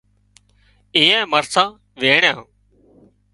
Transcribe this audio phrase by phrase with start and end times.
[0.97, 1.69] ايئانئي مرسان
[1.99, 2.39] وينڻيان